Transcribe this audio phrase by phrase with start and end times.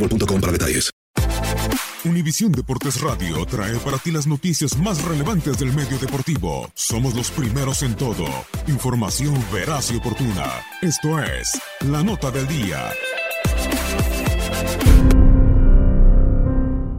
[0.00, 0.90] boostmobile.com para detalles.
[2.02, 6.70] Univisión Deportes Radio trae para ti las noticias más relevantes del medio deportivo.
[6.74, 8.24] Somos los primeros en todo.
[8.68, 10.46] Información veraz y oportuna.
[10.80, 12.90] Esto es La Nota del Día.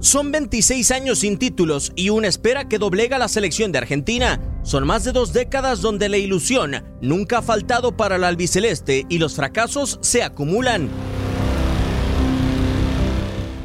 [0.00, 4.40] Son 26 años sin títulos y una espera que doblega la selección de Argentina.
[4.62, 9.16] Son más de dos décadas donde la ilusión nunca ha faltado para el albiceleste y
[9.16, 10.90] los fracasos se acumulan.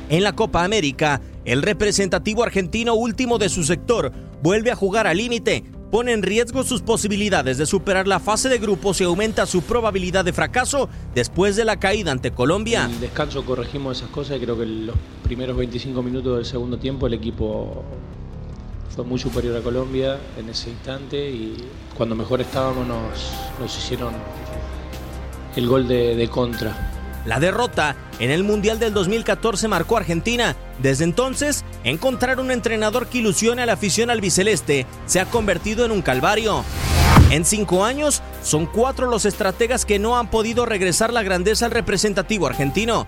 [0.09, 5.17] En la Copa América, el representativo argentino último de su sector vuelve a jugar al
[5.17, 9.63] límite, pone en riesgo sus posibilidades de superar la fase de grupos y aumenta su
[9.63, 12.85] probabilidad de fracaso después de la caída ante Colombia.
[12.85, 17.07] En descanso corregimos esas cosas y creo que los primeros 25 minutos del segundo tiempo
[17.07, 17.83] el equipo
[18.95, 21.65] fue muy superior a Colombia en ese instante y
[21.97, 24.13] cuando mejor estábamos nos, hicieron
[25.57, 26.96] el gol de contra.
[27.27, 30.55] La derrota en el Mundial del 2014 marcó a Argentina.
[30.81, 35.91] Desde entonces, encontrar un entrenador que ilusione a la afición albiceleste se ha convertido en
[35.91, 36.63] un calvario.
[37.29, 41.71] En cinco años, son cuatro los estrategas que no han podido regresar la grandeza al
[41.71, 43.07] representativo argentino.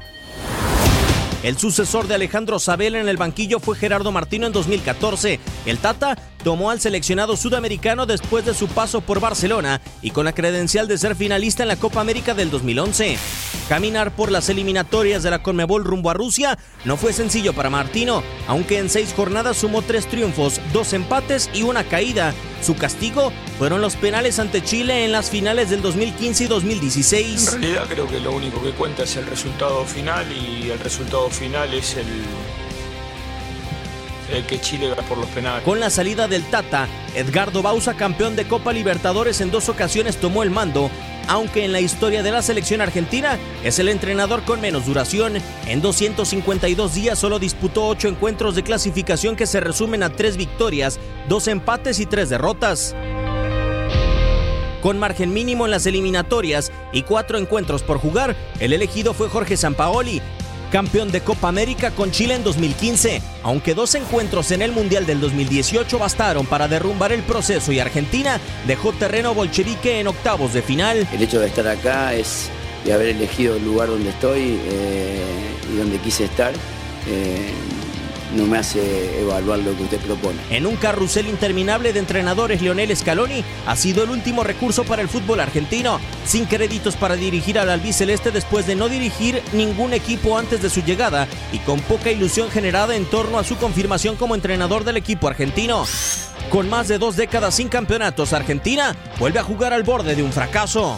[1.42, 5.40] El sucesor de Alejandro Sabel en el banquillo fue Gerardo Martino en 2014.
[5.66, 10.34] El Tata tomó al seleccionado sudamericano después de su paso por Barcelona y con la
[10.34, 13.18] credencial de ser finalista en la Copa América del 2011.
[13.70, 18.24] Caminar por las eliminatorias de la Conmebol rumbo a Rusia no fue sencillo para Martino,
[18.48, 22.34] aunque en seis jornadas sumó tres triunfos, dos empates y una caída.
[22.62, 27.48] Su castigo fueron los penales ante Chile en las finales del 2015 y 2016.
[27.54, 31.29] En realidad creo que lo único que cuenta es el resultado final y el resultado
[31.32, 32.08] final es el,
[34.36, 35.64] el que Chile va por los penales.
[35.64, 40.44] Con la salida del Tata, Edgardo Bausa, campeón de Copa Libertadores en dos ocasiones, tomó
[40.44, 40.90] el mando,
[41.28, 45.38] aunque en la historia de la selección argentina es el entrenador con menos duración.
[45.68, 51.00] En 252 días solo disputó 8 encuentros de clasificación que se resumen a 3 victorias,
[51.28, 52.96] 2 empates y 3 derrotas.
[54.82, 59.58] Con margen mínimo en las eliminatorias y 4 encuentros por jugar, el elegido fue Jorge
[59.58, 60.22] Sampaoli,
[60.70, 65.20] campeón de Copa América con Chile en 2015, aunque dos encuentros en el Mundial del
[65.20, 71.08] 2018 bastaron para derrumbar el proceso y Argentina dejó terreno bolchevique en octavos de final.
[71.12, 72.50] El hecho de estar acá es
[72.86, 75.24] de haber elegido el lugar donde estoy eh,
[75.74, 76.54] y donde quise estar.
[77.08, 77.52] eh,
[78.36, 80.40] no me hace evaluar lo que usted propone.
[80.50, 85.10] En un carrusel interminable de entrenadores, Lionel Scaloni ha sido el último recurso para el
[85.10, 90.62] fútbol argentino, sin créditos para dirigir al albiceleste después de no dirigir ningún equipo antes
[90.62, 94.84] de su llegada y con poca ilusión generada en torno a su confirmación como entrenador
[94.84, 95.86] del equipo argentino.
[96.50, 100.32] Con más de dos décadas sin campeonatos, Argentina vuelve a jugar al borde de un
[100.32, 100.98] fracaso.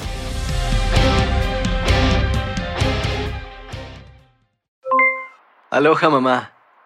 [5.70, 6.52] Aloha mamá,